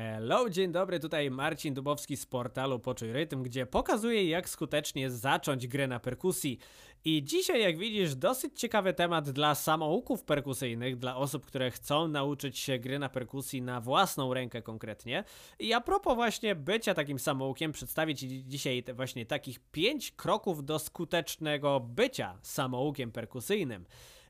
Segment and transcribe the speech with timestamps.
[0.00, 5.66] Hello, dzień dobry, tutaj Marcin Dubowski z portalu Poczuj Rytm, gdzie pokazuję jak skutecznie zacząć
[5.66, 6.58] grę na perkusji.
[7.04, 12.58] I dzisiaj, jak widzisz, dosyć ciekawy temat dla samouków perkusyjnych, dla osób, które chcą nauczyć
[12.58, 15.24] się gry na perkusji na własną rękę konkretnie.
[15.58, 20.78] I a propos właśnie bycia takim samoukiem, przedstawię Ci dzisiaj właśnie takich pięć kroków do
[20.78, 23.84] skutecznego bycia samoukiem perkusyjnym.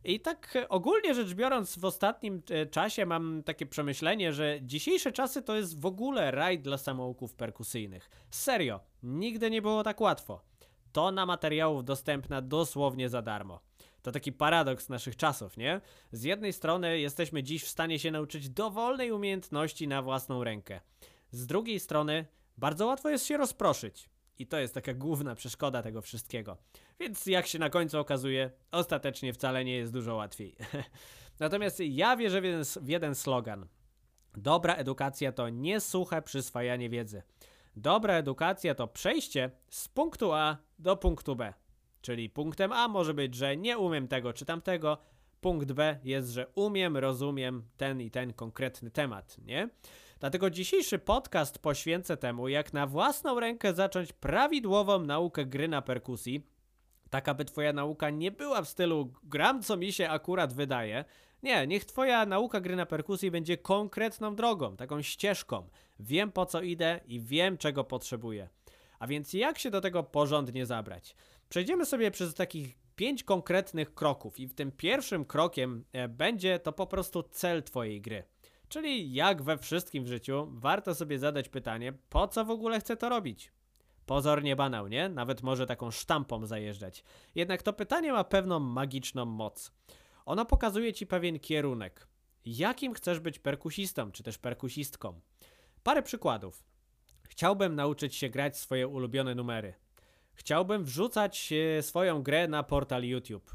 [0.05, 5.43] I tak ogólnie rzecz biorąc, w ostatnim e, czasie mam takie przemyślenie, że dzisiejsze czasy
[5.43, 8.11] to jest w ogóle raj dla samouków perkusyjnych.
[8.31, 10.41] Serio, nigdy nie było tak łatwo.
[10.93, 13.61] Tona materiałów dostępna dosłownie za darmo.
[14.03, 15.81] To taki paradoks naszych czasów, nie?
[16.13, 20.80] Z jednej strony jesteśmy dziś w stanie się nauczyć dowolnej umiejętności na własną rękę.
[21.30, 22.27] Z drugiej strony
[22.58, 24.11] bardzo łatwo jest się rozproszyć.
[24.40, 26.57] I to jest taka główna przeszkoda tego wszystkiego.
[27.00, 30.57] Więc jak się na końcu okazuje, ostatecznie wcale nie jest dużo łatwiej.
[31.40, 33.66] Natomiast ja wierzę w jeden, w jeden slogan.
[34.36, 37.22] Dobra edukacja to nie suche przyswajanie wiedzy.
[37.77, 41.55] Dobra edukacja to przejście z punktu A do punktu B.
[42.00, 44.98] Czyli punktem A może być, że nie umiem tego czy tamtego,
[45.41, 49.68] punkt B jest, że umiem, rozumiem ten i ten konkretny temat, nie?
[50.20, 56.46] Dlatego dzisiejszy podcast poświęcę temu, jak na własną rękę zacząć prawidłową naukę gry na perkusji,
[57.10, 61.04] tak aby twoja nauka nie była w stylu gram co mi się akurat wydaje.
[61.42, 65.68] Nie, niech twoja nauka gry na perkusji będzie konkretną drogą, taką ścieżką.
[66.00, 68.48] Wiem po co idę i wiem czego potrzebuję.
[68.98, 71.16] A więc jak się do tego porządnie zabrać?
[71.48, 76.72] Przejdziemy sobie przez takich pięć konkretnych kroków i w tym pierwszym krokiem e, będzie to
[76.72, 78.24] po prostu cel twojej gry.
[78.70, 82.96] Czyli jak we wszystkim w życiu, warto sobie zadać pytanie, po co w ogóle chcę
[82.96, 83.52] to robić?
[84.06, 85.08] Pozornie banał, nie?
[85.08, 87.04] Nawet może taką sztampą zajeżdżać.
[87.34, 89.72] Jednak to pytanie ma pewną magiczną moc.
[90.27, 92.06] Ono pokazuje ci pewien kierunek.
[92.44, 95.20] Jakim chcesz być perkusistą, czy też perkusistką?
[95.82, 96.64] Parę przykładów.
[97.28, 99.74] Chciałbym nauczyć się grać swoje ulubione numery.
[100.33, 103.55] Chciałbym wrzucać e, swoją grę na portal YouTube.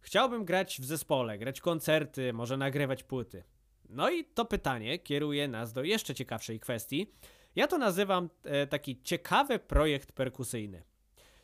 [0.00, 3.44] Chciałbym grać w zespole, grać koncerty, może nagrywać płyty.
[3.88, 7.12] No i to pytanie kieruje nas do jeszcze ciekawszej kwestii.
[7.56, 10.82] Ja to nazywam e, taki ciekawy projekt perkusyjny.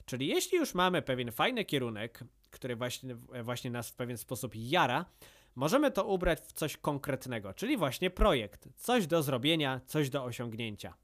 [0.04, 3.14] Czyli jeśli już mamy pewien fajny kierunek, który właśnie,
[3.44, 5.04] właśnie nas w pewien sposób jara,
[5.54, 10.94] możemy to ubrać w coś konkretnego, czyli właśnie projekt, coś do zrobienia, coś do osiągnięcia.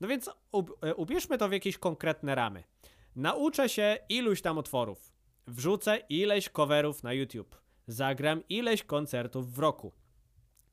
[0.00, 0.30] No więc
[0.82, 2.64] e, ubierzmy to w jakieś konkretne ramy.
[3.16, 5.12] Nauczę się iluś tam utworów,
[5.46, 9.92] wrzucę ileś coverów na YouTube, zagram ileś koncertów w roku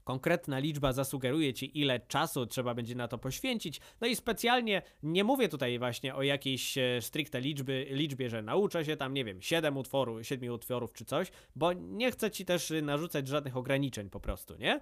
[0.04, 3.82] konkretna liczba zasugeruje ci, ile czasu trzeba będzie na to poświęcić.
[4.02, 8.86] No i specjalnie nie mówię tutaj właśnie o jakiejś e, stricte liczby, liczbie, że nauczę
[8.86, 12.74] się tam, nie wiem, 7 utworów, 7 utworów czy coś, bo nie chcę ci też
[12.82, 14.80] narzucać żadnych ograniczeń po prostu, nie?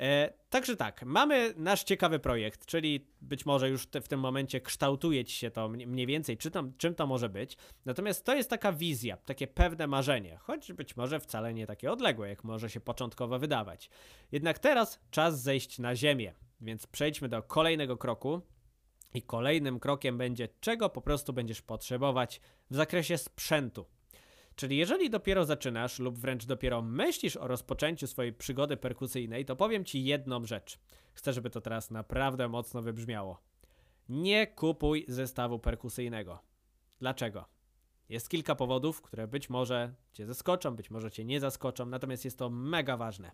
[0.00, 4.60] E, także tak, mamy nasz ciekawy projekt, czyli być może już te, w tym momencie
[4.60, 7.56] kształtuje ci się to mniej więcej, czy tam, czym to może być.
[7.84, 12.28] Natomiast to jest taka wizja, takie pewne marzenie, choć być może wcale nie takie odległe,
[12.28, 13.90] jak może się początkowo wydawać.
[14.32, 18.40] Jednak teraz czas zejść na ziemię, więc przejdźmy do kolejnego kroku.
[19.14, 22.40] I kolejnym krokiem będzie, czego po prostu będziesz potrzebować
[22.70, 23.86] w zakresie sprzętu.
[24.56, 29.84] Czyli jeżeli dopiero zaczynasz lub wręcz dopiero myślisz o rozpoczęciu swojej przygody perkusyjnej, to powiem
[29.84, 30.78] Ci jedną rzecz.
[31.12, 33.40] Chcę, żeby to teraz naprawdę mocno wybrzmiało.
[34.08, 36.38] Nie kupuj zestawu perkusyjnego.
[36.98, 37.44] Dlaczego?
[38.08, 42.38] Jest kilka powodów, które być może Cię zaskoczą, być może Cię nie zaskoczą, natomiast jest
[42.38, 43.30] to mega ważne.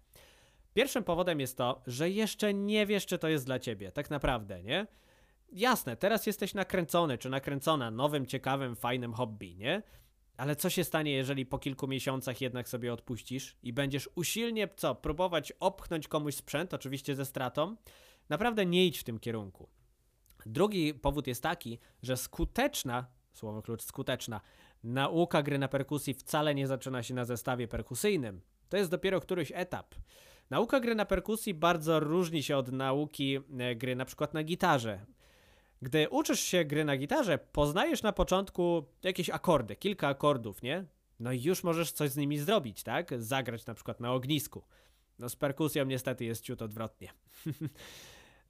[0.75, 4.63] Pierwszym powodem jest to, że jeszcze nie wiesz, czy to jest dla Ciebie, tak naprawdę,
[4.63, 4.87] nie?
[5.53, 9.83] Jasne, teraz jesteś nakręcony czy nakręcona nowym, ciekawym, fajnym hobby, nie?
[10.41, 14.95] Ale co się stanie, jeżeli po kilku miesiącach jednak sobie odpuścisz i będziesz usilnie, co,
[14.95, 17.77] próbować opchnąć komuś sprzęt, oczywiście ze stratą?
[18.29, 19.69] Naprawdę nie idź w tym kierunku.
[20.47, 24.41] Drugi powód jest taki, że skuteczna, słowo klucz skuteczna,
[24.85, 28.41] nauka gry na perkusji wcale nie zaczyna się na zestawie perkusyjnym.
[28.69, 29.95] To jest dopiero któryś etap.
[30.51, 35.07] Nauka gry na perkusji bardzo różni się od nauki e, gry na przykład na gitarze.
[35.83, 40.85] Gdy uczysz się gry na gitarze, poznajesz na początku jakieś akordy, kilka akordów, nie?
[41.21, 43.23] No i już możesz coś z nimi zrobić, tak?
[43.23, 44.65] Zagrać na przykład na ognisku.
[45.19, 47.13] No z perkusją niestety jest ciut odwrotnie.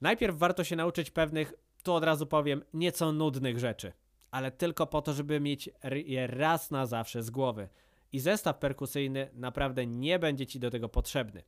[0.01, 3.93] Najpierw warto się nauczyć pewnych, tu od razu powiem, nieco nudnych rzeczy,
[4.31, 5.69] ale tylko po to, żeby mieć
[6.05, 7.69] je raz na zawsze z głowy.
[8.11, 11.43] I zestaw perkusyjny naprawdę nie będzie ci do tego potrzebny.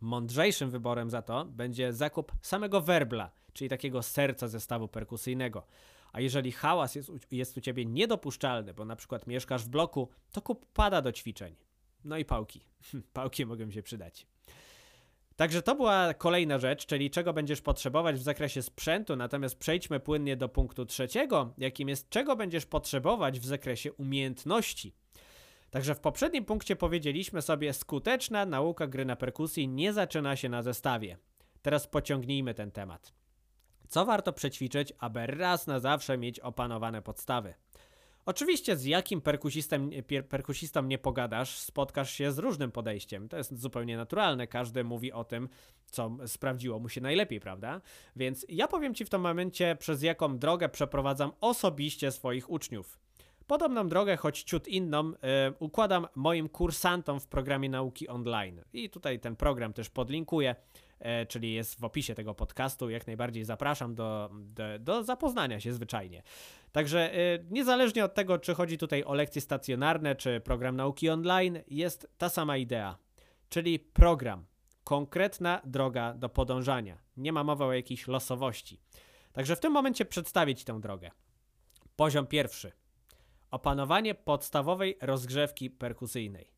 [0.00, 5.66] Mądrzejszym wyborem za to będzie zakup samego werbla, czyli takiego serca zestawu perkusyjnego.
[6.12, 10.42] A jeżeli hałas jest, jest u ciebie niedopuszczalny, bo na przykład mieszkasz w bloku, to
[10.42, 11.56] kup pada do ćwiczeń.
[12.04, 12.60] No i pałki.
[13.12, 14.26] pałki mogą się przydać.
[15.36, 20.36] Także to była kolejna rzecz, czyli czego będziesz potrzebować w zakresie sprzętu, natomiast przejdźmy płynnie
[20.36, 24.94] do punktu trzeciego, jakim jest czego będziesz potrzebować w zakresie umiejętności.
[25.70, 30.62] Także w poprzednim punkcie powiedzieliśmy sobie, skuteczna nauka gry na perkusji nie zaczyna się na
[30.62, 31.16] zestawie.
[31.62, 33.12] Teraz pociągnijmy ten temat.
[33.88, 37.54] Co warto przećwiczyć, aby raz na zawsze mieć opanowane podstawy?
[38.26, 39.90] Oczywiście z jakim perkusistem,
[40.28, 43.28] perkusistą nie pogadasz, spotkasz się z różnym podejściem.
[43.28, 44.46] To jest zupełnie naturalne.
[44.46, 45.48] Każdy mówi o tym,
[45.86, 47.80] co sprawdziło mu się najlepiej, prawda?
[48.16, 52.98] Więc ja powiem Ci w tym momencie, przez jaką drogę przeprowadzam osobiście swoich uczniów.
[53.46, 55.14] Podobną drogę, choć ciut inną, yy,
[55.58, 58.62] układam moim kursantom w programie nauki online.
[58.72, 60.56] I tutaj ten program też podlinkuję,
[61.28, 62.90] czyli jest w opisie tego podcastu.
[62.90, 66.22] Jak najbardziej zapraszam do, do, do zapoznania się zwyczajnie.
[66.72, 71.58] Także yy, niezależnie od tego, czy chodzi tutaj o lekcje stacjonarne, czy program nauki online,
[71.68, 72.98] jest ta sama idea.
[73.48, 74.46] Czyli program,
[74.84, 76.98] konkretna droga do podążania.
[77.16, 78.80] Nie ma mowy o jakiejś losowości.
[79.32, 81.10] Także w tym momencie przedstawię Ci tę drogę.
[81.96, 82.72] Poziom pierwszy–
[83.50, 86.55] Opanowanie podstawowej rozgrzewki perkusyjnej.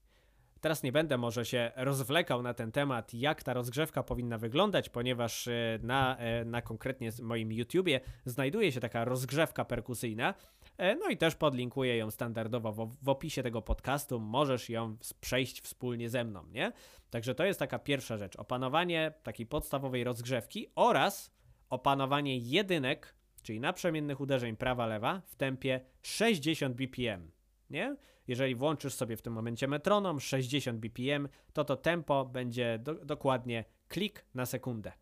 [0.60, 5.48] Teraz nie będę może się rozwlekał na ten temat, jak ta rozgrzewka powinna wyglądać, ponieważ
[5.48, 10.34] e, na, e, na konkretnie moim YouTubie znajduje się taka rozgrzewka perkusyjna.
[10.78, 14.20] E, no i też podlinkuję ją standardowo w, w opisie tego podcastu.
[14.20, 16.72] Możesz ją przejść wspólnie ze mną, nie?
[17.10, 18.36] Także to jest taka pierwsza rzecz.
[18.36, 21.30] Opanowanie takiej podstawowej rozgrzewki oraz
[21.70, 27.30] opanowanie jedynek czyli naprzemiennych uderzeń prawa-lewa w tempie 60 bpm.
[27.70, 27.96] Nie?
[28.28, 33.64] Jeżeli włączysz sobie w tym momencie metronom 60 bpm, to to tempo będzie do, dokładnie
[33.88, 34.92] klik na sekundę.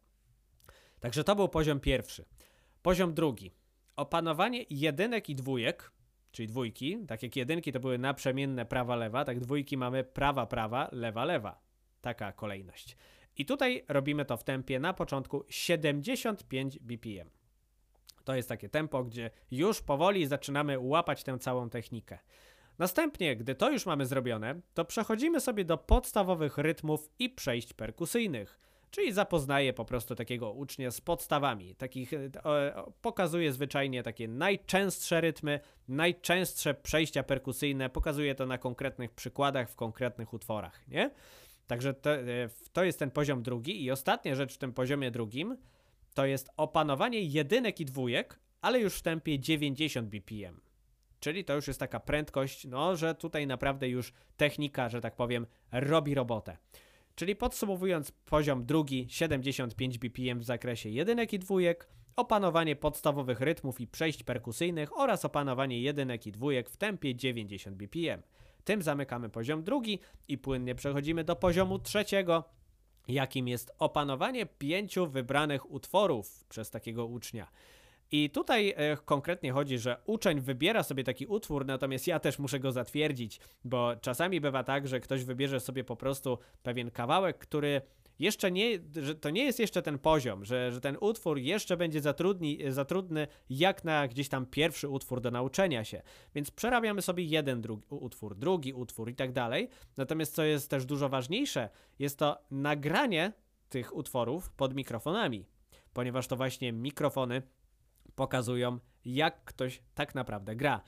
[1.00, 2.25] Także to był poziom pierwszy.
[2.82, 3.52] Poziom drugi.
[3.96, 5.93] Opanowanie jedynek i dwójek,
[6.32, 11.52] czyli dwójki, tak jak jedynki to były naprzemienne prawa-lewa, tak dwójki mamy prawa-prawa, lewa-lewa.
[12.00, 12.96] Taka kolejność.
[13.37, 17.31] I tutaj robimy to w tempie na początku 75 bpm.
[18.25, 22.19] To jest takie tempo, gdzie już powoli zaczynamy łapać tę całą technikę.
[22.78, 28.58] Następnie, gdy to już mamy zrobione, to przechodzimy sobie do podstawowych rytmów i przejść perkusyjnych.
[28.90, 31.75] Czyli zapoznaję po prostu takiego ucznia z podstawami.
[31.75, 32.31] Takich e,
[33.02, 37.90] pokazuje zwyczajnie takie najczęstsze rytmy, najczęstsze przejścia perkusyjne.
[37.90, 41.11] Pokazuje to na konkretnych przykładach w konkretnych utworach, nie?
[41.67, 43.84] Także to, e, to jest ten poziom drugi.
[43.84, 45.56] I ostatnia rzecz w tym poziomie drugim
[46.14, 50.65] to jest opanowanie jedynek i dwójek, ale już w tempie 90 bpm.
[51.26, 55.46] Czyli to już jest taka prędkość, no, że tutaj naprawdę już technika, że tak powiem,
[55.73, 56.56] robi robotę.
[57.14, 63.87] Czyli podsumowując, poziom drugi 75 bpm w zakresie jedynek i dwójek, opanowanie podstawowych rytmów i
[63.87, 68.22] przejść perkusyjnych oraz opanowanie jedynek i dwójek w tempie 90 bpm.
[68.64, 69.99] Tym zamykamy poziom drugi
[70.29, 72.44] i płynnie przechodzimy do poziomu trzeciego,
[73.08, 77.50] jakim jest opanowanie pięciu wybranych utworów przez takiego ucznia.
[78.12, 82.61] I tutaj e, konkretnie chodzi, że uczeń wybiera sobie taki utwór, natomiast ja też muszę
[82.61, 87.81] go zatwierdzić, bo czasami bywa tak, że ktoś wybierze sobie po prostu pewien kawałek, który
[88.19, 92.00] jeszcze nie, że to nie jest jeszcze ten poziom, że, że ten utwór jeszcze będzie
[92.00, 96.03] za, trudni, za trudny jak na gdzieś tam pierwszy utwór do nauczenia się.
[96.35, 99.69] Więc przerabiamy sobie jeden drugi, utwór, drugi utwór i tak dalej.
[99.97, 101.69] Natomiast co jest też dużo ważniejsze,
[101.99, 103.32] jest to nagranie
[103.69, 105.46] tych utworów pod mikrofonami,
[105.93, 107.43] ponieważ to właśnie mikrofony
[108.17, 110.81] pokazują, jak ktoś tak naprawdę gra.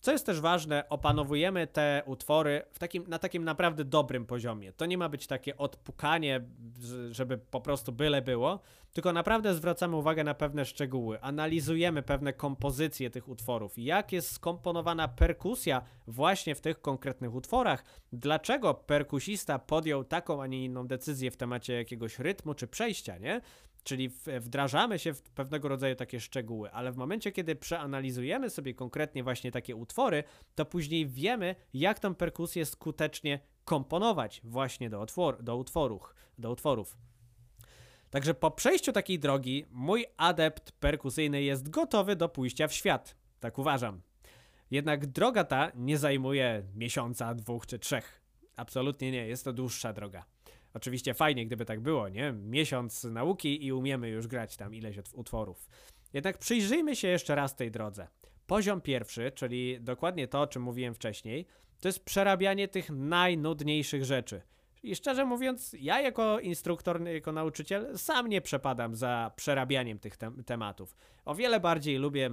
[0.00, 4.72] Co jest też ważne, opanowujemy te utwory takim, na takim naprawdę dobrym poziomie.
[4.72, 6.44] To nie ma być takie odpukanie,
[7.10, 8.60] żeby po prostu byle było,
[8.92, 15.08] tylko naprawdę zwracamy uwagę na pewne szczegóły, analizujemy pewne kompozycje tych utworów, jak jest skomponowana
[15.08, 21.36] perkusja właśnie w tych konkretnych utworach, dlaczego perkusista podjął taką, a nie inną decyzję w
[21.36, 23.40] temacie jakiegoś rytmu czy przejścia, nie?
[23.86, 29.22] Czyli wdrażamy się w pewnego rodzaju takie szczegóły, ale w momencie, kiedy przeanalizujemy sobie konkretnie
[29.22, 30.24] właśnie takie utwory,
[30.54, 36.96] to później wiemy, jak tą perkusję skutecznie komponować właśnie do, utwor do, utworów, do utworów.
[38.10, 43.16] Także po przejściu takiej drogi, mój adept perkusyjny jest gotowy do pójścia w świat.
[43.40, 44.00] Tak uważam.
[44.70, 48.22] Jednak droga ta nie zajmuje miesiąca, dwóch czy trzech.
[48.56, 50.35] Absolutnie nie, jest to dłuższa droga.
[50.76, 52.32] Oczywiście fajnie, gdyby tak było, nie?
[52.32, 55.68] Miesiąc nauki i umiemy już grać tam ileś utworów.
[56.12, 58.08] Jednak przyjrzyjmy się jeszcze raz tej drodze.
[58.46, 61.46] Poziom pierwszy, czyli dokładnie to, o czym mówiłem wcześniej,
[61.80, 64.42] to jest przerabianie tych najnudniejszych rzeczy.
[64.82, 70.32] I szczerze mówiąc, ja jako instruktor, jako nauczyciel, sam nie przepadam za przerabianiem tych te
[70.46, 70.96] tematów.
[71.24, 72.30] O wiele bardziej lubię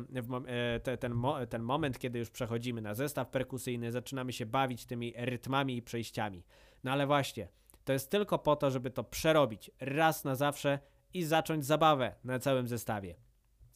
[0.48, 4.86] e, te, ten, mo ten moment, kiedy już przechodzimy na zestaw perkusyjny, zaczynamy się bawić
[4.86, 6.44] tymi rytmami i przejściami.
[6.84, 7.48] No ale właśnie,
[7.84, 10.80] to jest tylko po to, żeby to przerobić raz na zawsze
[11.14, 13.16] i zacząć zabawę na całym zestawie.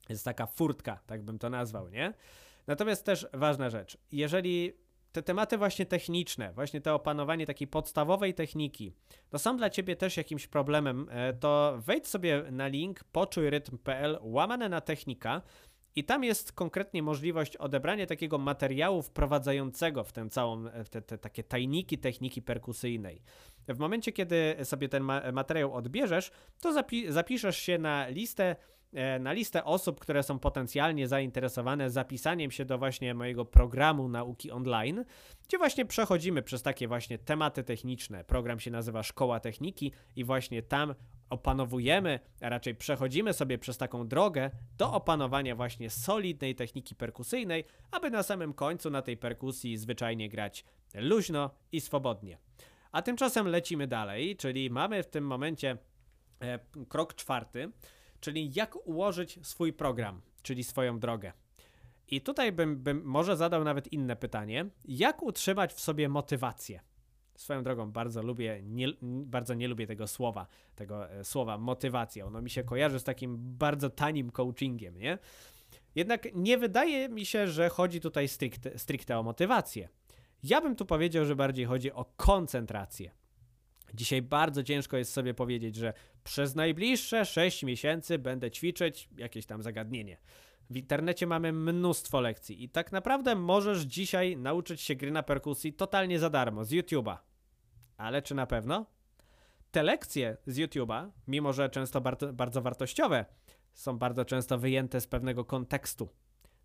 [0.10, 2.14] Jest taka furtka, tak bym to nazwał, nie?
[2.68, 4.74] Natomiast też ważna rzecz, jeżeli
[5.12, 8.94] te tematy właśnie techniczne, właśnie to opanowanie takiej podstawowej techniki,
[9.30, 14.70] to są dla ciebie też jakimś problemem, e, to wejdź sobie na link poczujrytm.pl łamane
[14.70, 15.42] na technika
[15.98, 21.18] i tam jest konkretnie możliwość odebrania takiego materiału wprowadzającego w tę całą, w te, te
[21.18, 23.22] takie tajniki techniki perkusyjnej.
[23.68, 28.56] W momencie, kiedy sobie ten ma materiał odbierzesz, to zapi zapiszesz się na listę
[28.94, 34.52] E, na listę osób, które są potencjalnie zainteresowane zapisaniem się do właśnie mojego programu nauki
[34.52, 35.06] online,
[35.48, 38.24] gdzie właśnie przechodzimy przez takie właśnie tematy techniczne.
[38.24, 40.96] Program się nazywa Szkoła Techniki i właśnie tam
[41.30, 48.10] opanowujemy, a raczej przechodzimy sobie przez taką drogę do opanowania właśnie solidnej techniki perkusyjnej, aby
[48.10, 50.66] na samym końcu na tej perkusji zwyczajnie grać
[50.96, 52.38] luźno i swobodnie.
[52.92, 55.78] A tymczasem lecimy dalej, czyli mamy w tym momencie
[56.40, 57.72] e, krok czwarty,
[58.20, 61.34] czyli jak ułożyć swój program, czyli swoją drogę.
[62.08, 64.66] I tutaj bym, bym może zadał nawet inne pytanie.
[64.86, 66.80] Jak utrzymać w sobie motywację?
[67.38, 72.26] Swoją drogą bardzo lubię, nie, bardzo nie lubię tego słowa, tego e, słowa motywacja.
[72.26, 75.18] Ono mi się kojarzy z takim bardzo tanim coachingiem, nie?
[75.96, 79.90] Jednak nie wydaje mi się, że chodzi tutaj stricte, stricte o motywację.
[80.44, 83.12] Ja bym tu powiedział, że bardziej chodzi o koncentrację.
[83.94, 89.62] Dzisiaj bardzo ciężko jest sobie powiedzieć, że przez najbliższe 6 miesięcy będę ćwiczyć jakieś tam
[89.62, 90.18] zagadnienie.
[90.70, 95.74] W internecie mamy mnóstwo lekcji i tak naprawdę możesz dzisiaj nauczyć się gry na perkusji
[95.74, 97.18] totalnie za darmo z YouTube'a.
[97.98, 98.86] Ale czy na pewno?
[99.72, 103.26] Te lekcje z YouTube'a, mimo że często bardzo, bardzo wartościowe,
[103.74, 106.10] są bardzo często wyjęte z pewnego kontekstu.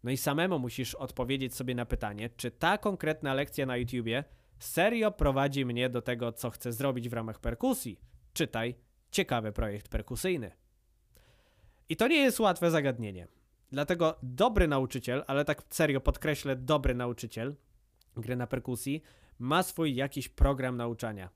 [0.03, 4.25] No i samemu musisz odpowiedzieć sobie na pytanie, czy ta konkretna lekcja na YouTubie
[4.59, 8.01] serio prowadzi mnie do tego, co chcę zrobić w ramach perkusji.
[8.33, 8.75] Czytaj,
[9.11, 10.51] ciekawy projekt perkusyjny.
[11.89, 13.29] I to nie jest łatwe zagadnienie.
[13.73, 17.57] Dlatego dobry nauczyciel, ale tak serio podkreślę, dobry nauczyciel
[18.17, 19.03] gry na perkusji
[19.43, 21.31] ma swój jakiś program nauczania.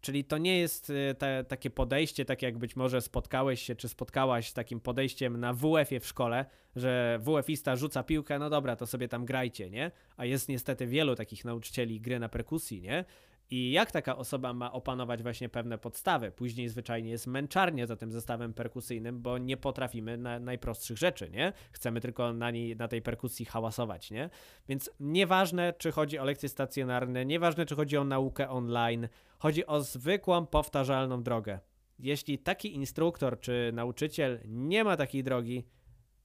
[0.00, 3.88] Czyli to nie jest y, te, takie podejście, tak jak być może spotkałeś się, czy
[3.88, 6.44] spotkałaś z takim podejściem na WF-ie w szkole,
[6.76, 9.90] że WF-ista rzuca piłkę, no dobra, to sobie tam grajcie, nie?
[10.16, 13.04] A jest niestety wielu takich nauczycieli gry na perkusji, nie?
[13.50, 16.30] I jak taka osoba ma opanować właśnie pewne podstawy?
[16.30, 21.52] Później zwyczajnie jest męczarnia za tym zestawem perkusyjnym, bo nie potrafimy na najprostszych rzeczy, nie?
[21.72, 24.30] Chcemy tylko na, niej, na tej perkusji hałasować, nie?
[24.68, 29.80] Więc nieważne, czy chodzi o lekcje stacjonarne, nieważne, czy chodzi o naukę online, chodzi o
[29.80, 31.58] zwykłą, powtarzalną drogę.
[31.98, 35.66] Jeśli taki instruktor czy nauczyciel nie ma takiej drogi,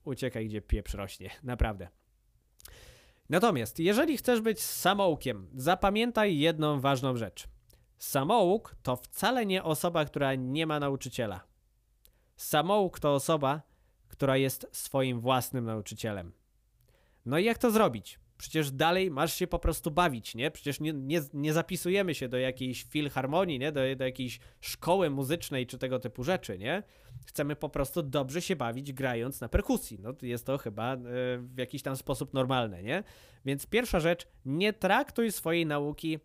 [0.04, 1.88] uciekaj gdzie pieprz rośnie, naprawdę.
[3.30, 7.48] Natomiast, jeżeli chcesz być samoukiem, zapamiętaj jedną ważną rzecz.
[7.98, 11.44] Samouk to wcale nie osoba, która nie ma nauczyciela.
[12.36, 13.62] Samouk to osoba,
[14.08, 16.32] która jest swoim własnym nauczycielem.
[17.26, 18.20] No i jak to zrobić?
[18.38, 20.52] Przecież dalej masz się po prostu bawić, nie?
[20.52, 23.72] Przecież nie, nie, nie zapisujemy się do jakiejś filharmonii, nie?
[23.72, 26.84] Do, do jakiejś szkoły muzycznej czy tego typu rzeczy, nie?
[27.26, 30.00] Chcemy po prostu dobrze się bawić grając na perkusji.
[30.02, 30.98] No jest to chyba e,
[31.38, 33.04] w jakiś tam sposób normalne, nie?
[33.46, 36.20] Więc pierwsza rzecz, nie traktuj swojej nauki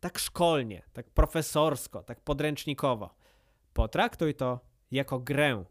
[0.00, 3.14] tak szkolnie, tak profesorsko, tak podręcznikowo.
[3.72, 5.64] Potraktuj to jako grę.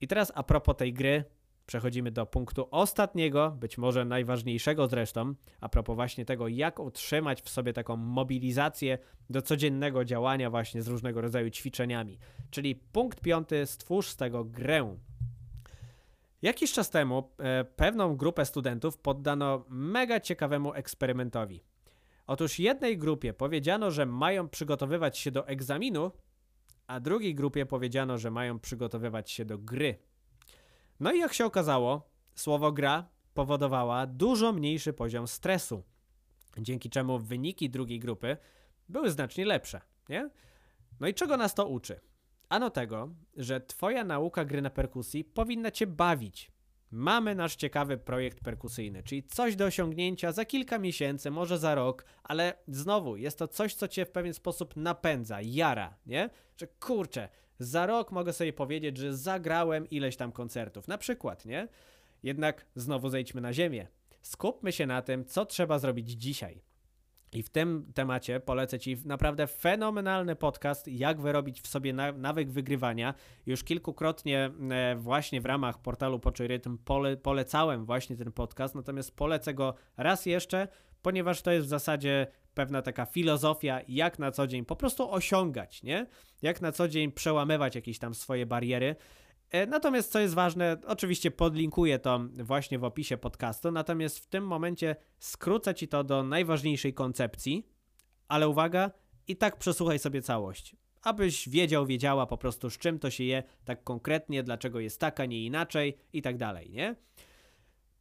[0.00, 1.24] I teraz a propos tej gry,
[1.66, 7.48] Przechodzimy do punktu ostatniego, być może najważniejszego zresztą, a propos właśnie tego, jak utrzymać w
[7.48, 8.98] sobie taką mobilizację
[9.30, 12.18] do codziennego działania właśnie z różnego rodzaju ćwiczeniami.
[12.50, 14.96] Czyli punkt piąty, stwórz z tego grę.
[16.42, 21.60] Jakiś czas temu e, pewną grupę studentów poddano mega ciekawemu eksperymentowi.
[22.26, 26.12] Otóż jednej grupie powiedziano, że mają przygotowywać się do egzaminu,
[26.86, 29.98] a drugiej grupie powiedziano, że mają przygotowywać się do gry.
[31.00, 35.82] No i jak się okazało, słowo gra powodowała dużo mniejszy poziom stresu,
[36.58, 38.36] dzięki czemu wyniki drugiej grupy
[38.88, 40.30] były znacznie lepsze, nie?
[41.00, 42.00] No i czego nas to uczy?
[42.48, 46.52] Ano tego, że twoja nauka gry na perkusji powinna cię bawić.
[46.90, 52.04] Mamy nasz ciekawy projekt perkusyjny, czyli coś do osiągnięcia za kilka miesięcy, może za rok,
[52.22, 56.30] ale znowu jest to coś, co cię w pewien sposób napędza, jara, nie?
[56.56, 61.68] Że kurczę, za rok mogę sobie powiedzieć, że zagrałem ileś tam koncertów, na przykład, nie?
[62.22, 63.86] Jednak znowu zejdźmy na ziemię.
[64.22, 66.62] Skupmy się na tym, co trzeba zrobić dzisiaj.
[67.34, 73.14] I w tym temacie polecę Ci naprawdę fenomenalny podcast, jak wyrobić w sobie nawyk wygrywania.
[73.46, 79.16] Już kilkukrotnie e, właśnie w ramach portalu Poczuj Rytm pole, polecałem właśnie ten podcast, natomiast
[79.16, 80.68] polecę go raz jeszcze,
[81.04, 85.82] ponieważ to jest w zasadzie pewna taka filozofia, jak na co dzień po prostu osiągać,
[85.82, 86.06] nie?
[86.42, 88.96] Jak na co dzień przełamywać jakieś tam swoje bariery.
[89.50, 94.46] E, natomiast co jest ważne, oczywiście podlinkuję to właśnie w opisie podcastu, natomiast w tym
[94.46, 97.66] momencie skrócę ci to do najważniejszej koncepcji,
[98.28, 98.90] ale uwaga,
[99.28, 103.42] i tak przesłuchaj sobie całość, abyś wiedział, wiedziała po prostu z czym to się je
[103.64, 106.94] tak konkretnie, dlaczego jest tak, a nie inaczej i tak dalej, nie?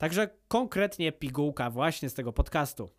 [0.03, 2.89] Także konkretnie pigułka właśnie z tego podcastu.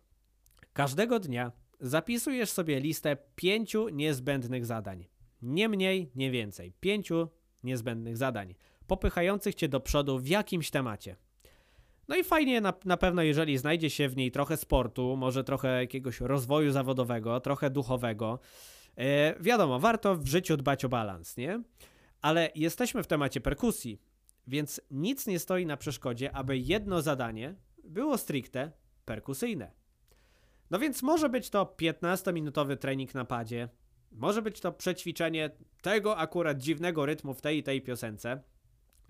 [0.73, 5.05] Każdego dnia zapisujesz sobie listę pięciu niezbędnych zadań.
[5.41, 6.73] Nie mniej, nie więcej.
[6.79, 7.29] Pięciu
[7.63, 8.55] niezbędnych zadań,
[8.87, 11.15] popychających cię do przodu w jakimś temacie.
[12.07, 15.81] No i fajnie na, na pewno, jeżeli znajdzie się w niej trochę sportu, może trochę
[15.81, 18.39] jakiegoś rozwoju zawodowego, trochę duchowego.
[18.97, 21.63] E, wiadomo, warto w życiu dbać o balans, nie?
[22.21, 23.99] Ale jesteśmy w temacie perkusji,
[24.47, 28.71] więc nic nie stoi na przeszkodzie, aby jedno zadanie było stricte
[29.05, 29.71] perkusyjne.
[30.71, 33.69] No więc może być to 15-minutowy trening na padzie,
[34.11, 35.49] może być to przećwiczenie
[35.81, 38.43] tego akurat dziwnego rytmu w tej i tej piosence,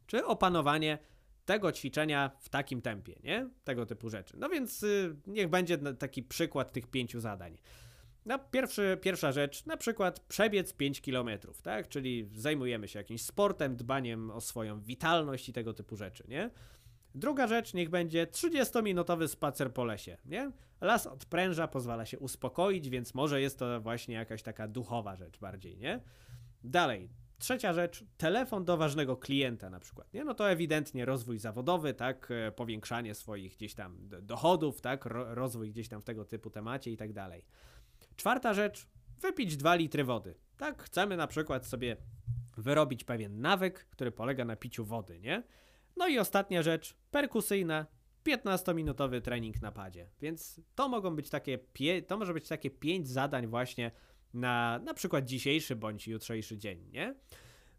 [0.08, 0.98] czy opanowanie
[1.46, 3.50] tego ćwiczenia w takim tempie, nie?
[3.63, 4.38] Tego typu rzeczy.
[4.38, 7.58] No więc y, niech będzie taki przykład tych pięciu zadań.
[8.25, 11.29] No, pierwszy, pierwsza rzecz, na przykład przebiec 5 km,
[11.63, 11.88] tak?
[11.88, 16.50] Czyli zajmujemy się jakimś sportem, dbaniem o swoją witalność i tego typu rzeczy, nie?
[17.15, 20.51] Druga rzecz, niech będzie 30-minutowy spacer po lesie, nie?
[20.82, 25.77] Las odpręża, pozwala się uspokoić, więc może jest to właśnie jakaś taka duchowa rzecz bardziej,
[25.77, 26.01] nie?
[26.63, 30.24] Dalej, Trzecia rzecz, telefon do ważnego klienta na przykład, nie?
[30.24, 35.88] No to ewidentnie rozwój zawodowy, tak, e, powiększanie swoich gdzieś tam dochodów, tak, rozwój gdzieś
[35.88, 37.46] tam w tego typu temacie i tak dalej.
[38.15, 38.88] Czwarta rzecz,
[39.22, 41.98] wypić 2 litry wody, tak, chcemy na przykład sobie
[42.57, 45.43] wyrobić pewien nawyk, który polega na piciu wody, nie?
[45.98, 47.86] No i ostatnia rzecz, perkusyjna,
[48.25, 50.10] 15-minutowy trening na padzie.
[50.22, 51.60] Więc to mogą być takie,
[52.07, 53.91] to może być takie 5 zadań właśnie
[54.34, 57.15] na na przykład dzisiejszy bądź jutrzejszy dzień, nie?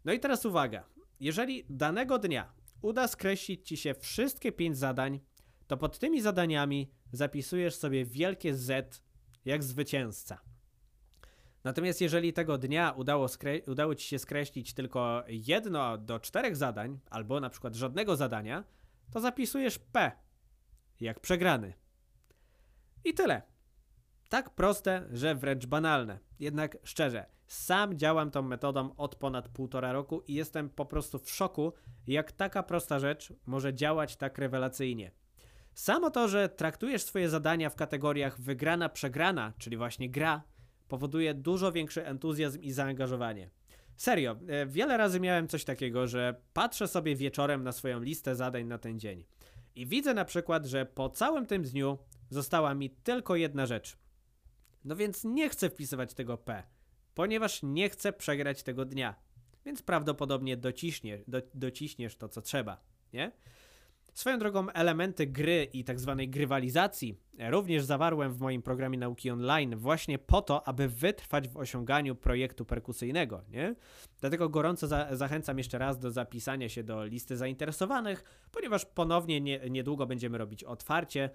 [0.05, 0.83] No i teraz uwaga.
[1.19, 5.19] Jeżeli danego dnia uda skreślić ci się wszystkie 5 zadań,
[5.67, 9.03] to pod tymi zadaniami zapisujesz sobie wielkie Z
[9.47, 10.41] jak zwycięzca.
[11.63, 13.27] Natomiast jeżeli tego dnia udało,
[13.67, 18.63] udało ci się skreślić tylko jedno do czterech zadań, albo na przykład żadnego zadania,
[19.11, 20.11] to zapisujesz P
[20.99, 21.73] jak przegrany.
[23.03, 23.41] I tyle.
[24.29, 26.19] Tak proste, że wręcz banalne.
[26.39, 31.29] Jednak szczerze, sam działam tą metodą od ponad półtora roku i jestem po prostu w
[31.29, 31.73] szoku,
[32.07, 35.11] jak taka prosta rzecz może działać tak rewelacyjnie.
[35.77, 40.43] Samo to, że traktujesz swoje zadania w kategoriach wygrana, przegrana, czyli właśnie gra,
[40.87, 43.49] powoduje dużo większy entuzjazm i zaangażowanie.
[43.97, 48.65] Serio, e, wiele razy miałem coś takiego, że patrzę sobie wieczorem na swoją listę zadań
[48.65, 49.25] na ten dzień
[49.75, 51.97] i widzę na przykład, że po całym tym dniu
[52.29, 53.97] została mi tylko jedna rzecz.
[54.85, 56.63] No więc nie chcę wpisywać tego P,
[57.13, 59.15] ponieważ nie chcę przegrać tego dnia.
[59.65, 63.31] Więc prawdopodobnie dociśnie, do, dociśniesz to, co trzeba, nie?
[64.17, 67.17] Swoją drogą elementy gry i tak zwanej grywalizacji
[67.49, 72.65] również zawarłem w moim programie nauki online właśnie po to, aby wytrwać w osiąganiu projektu
[72.65, 73.75] perkusyjnego, nie?
[74.19, 79.59] Dlatego gorąco za zachęcam jeszcze raz do zapisania się do listy zainteresowanych, ponieważ ponownie nie,
[79.69, 81.29] niedługo będziemy robić otwarcie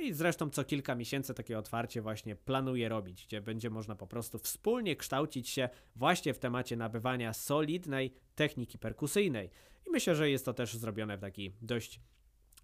[0.00, 4.38] i zresztą co kilka miesięcy takie otwarcie właśnie planuję robić, gdzie będzie można po prostu
[4.38, 9.50] wspólnie kształcić się właśnie w temacie nabywania solidnej techniki perkusyjnej.
[9.86, 12.00] I myślę, że jest to też zrobione w taki dość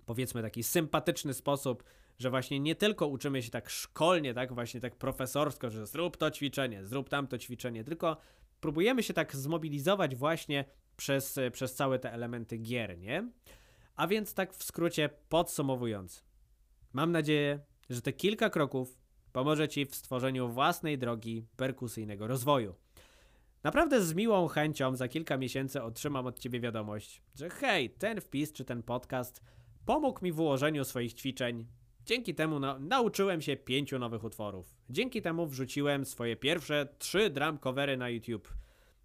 [0.06, 1.84] powiedzmy taki sympatyczny sposób,
[2.18, 6.30] że właśnie nie tylko uczymy się tak szkolnie, tak właśnie tak profesorsko, że zrób to
[6.30, 8.16] ćwiczenie, zrób tamto ćwiczenie, tylko
[8.60, 10.64] próbujemy się tak zmobilizować właśnie
[10.96, 13.28] przez, przez całe te elementy gier, nie?
[13.96, 16.24] A więc tak w skrócie podsumowując,
[16.92, 18.98] mam nadzieję, że te kilka kroków
[19.32, 22.74] pomoże Ci w stworzeniu własnej drogi perkusyjnego rozwoju.
[23.64, 28.52] Naprawdę z miłą chęcią za kilka miesięcy otrzymam od Ciebie wiadomość, że hej, ten wpis
[28.52, 29.42] czy ten podcast
[29.86, 31.66] Pomógł mi w ułożeniu swoich ćwiczeń.
[32.06, 34.76] Dzięki temu na nauczyłem się pięciu nowych utworów.
[34.90, 38.54] Dzięki temu wrzuciłem swoje pierwsze trzy drum covery na YouTube.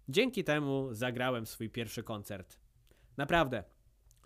[0.08, 2.58] Dzięki temu zagrałem swój pierwszy koncert.
[3.16, 3.64] Naprawdę,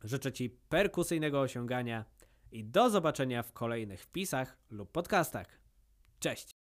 [0.05, 2.05] życzę Ci perkusyjnego osiągania
[2.53, 5.61] i do zobaczenia w kolejnych wpisach lub podcastach.
[6.21, 6.63] Cześć!